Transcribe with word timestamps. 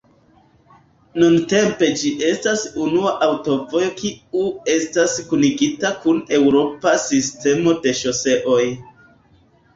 Nuntempe 1.23 1.89
ĝi 2.03 2.13
estas 2.29 2.63
unua 2.85 3.11
aŭtovojo 3.25 3.91
kiu 4.01 4.47
estas 4.77 5.15
kunigita 5.29 5.93
kun 6.07 6.25
eŭropa 6.41 6.97
sistemo 7.07 7.77
de 7.87 7.97
ŝoseoj. 8.03 8.61